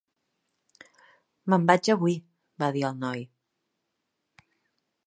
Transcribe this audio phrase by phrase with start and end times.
[1.53, 2.17] "Me'n vaig avui",
[2.65, 3.23] va dir el noi.